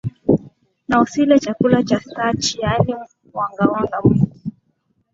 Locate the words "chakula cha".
1.39-1.99